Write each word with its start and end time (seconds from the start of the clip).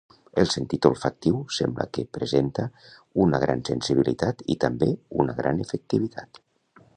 El 0.43 0.47
sentit 0.51 0.85
olfactiu 0.87 1.35
sembla 1.57 1.85
que 1.97 2.05
presenta 2.17 2.65
una 3.27 3.43
gran 3.45 3.61
sensibilitat 3.69 4.43
i 4.55 4.57
també 4.65 4.89
una 5.25 5.37
gran 5.43 5.63
efectivitat 5.69 6.43